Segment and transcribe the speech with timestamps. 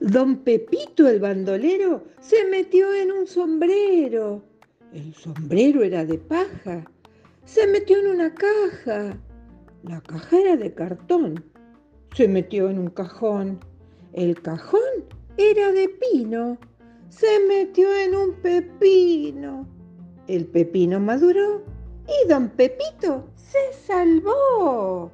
[0.00, 4.42] Don Pepito el bandolero se metió en un sombrero.
[4.94, 6.84] El sombrero era de paja.
[7.44, 9.18] Se metió en una caja.
[9.82, 11.44] La caja era de cartón.
[12.14, 13.60] Se metió en un cajón.
[14.14, 15.04] El cajón
[15.36, 16.56] era de pino.
[17.10, 19.68] Se metió en un pepino.
[20.28, 21.62] El pepino maduró
[22.06, 25.12] y don Pepito se salvó.